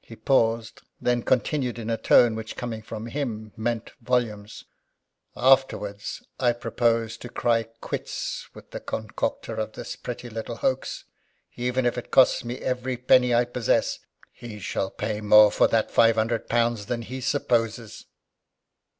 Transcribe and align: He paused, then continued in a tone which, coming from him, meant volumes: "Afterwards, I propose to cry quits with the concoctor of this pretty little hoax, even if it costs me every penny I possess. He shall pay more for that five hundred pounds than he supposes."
He 0.00 0.16
paused, 0.16 0.82
then 1.00 1.22
continued 1.22 1.78
in 1.78 1.88
a 1.88 1.96
tone 1.96 2.34
which, 2.34 2.56
coming 2.56 2.82
from 2.82 3.06
him, 3.06 3.52
meant 3.56 3.92
volumes: 4.00 4.64
"Afterwards, 5.36 6.20
I 6.40 6.50
propose 6.54 7.16
to 7.18 7.28
cry 7.28 7.62
quits 7.80 8.48
with 8.54 8.72
the 8.72 8.80
concoctor 8.80 9.54
of 9.56 9.74
this 9.74 9.94
pretty 9.94 10.28
little 10.30 10.56
hoax, 10.56 11.04
even 11.54 11.86
if 11.86 11.96
it 11.96 12.10
costs 12.10 12.42
me 12.44 12.58
every 12.58 12.96
penny 12.96 13.32
I 13.32 13.44
possess. 13.44 14.00
He 14.32 14.58
shall 14.58 14.90
pay 14.90 15.20
more 15.20 15.52
for 15.52 15.68
that 15.68 15.92
five 15.92 16.16
hundred 16.16 16.48
pounds 16.48 16.86
than 16.86 17.02
he 17.02 17.20
supposes." 17.20 18.06